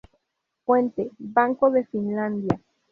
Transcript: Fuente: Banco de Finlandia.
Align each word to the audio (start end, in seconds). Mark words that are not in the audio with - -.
Fuente: 0.65 1.11
Banco 1.19 1.69
de 1.69 1.85
Finlandia. 1.85 2.59